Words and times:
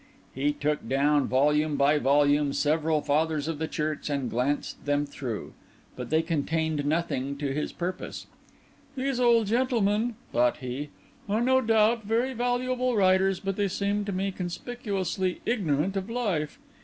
He 0.33 0.51
took 0.51 0.89
down, 0.89 1.27
volume 1.27 1.75
by 1.75 1.99
volume, 1.99 2.53
several 2.53 3.01
Fathers 3.01 3.47
of 3.47 3.59
the 3.59 3.67
Church, 3.67 4.09
and 4.09 4.31
glanced 4.31 4.83
them 4.83 5.05
through; 5.05 5.53
but 5.95 6.09
they 6.09 6.23
contained 6.23 6.83
nothing 6.87 7.37
to 7.37 7.53
his 7.53 7.71
purpose. 7.71 8.25
"These 8.95 9.19
old 9.19 9.45
gentlemen," 9.45 10.15
thought 10.31 10.57
he, 10.57 10.89
"are 11.29 11.39
no 11.39 11.61
doubt 11.61 12.03
very 12.03 12.33
valuable 12.33 12.95
writers, 12.97 13.39
but 13.39 13.57
they 13.57 13.67
seem 13.67 14.03
to 14.05 14.11
me 14.11 14.31
conspicuously 14.31 15.39
ignorant 15.45 15.95
of 15.95 16.09
life. 16.09 16.57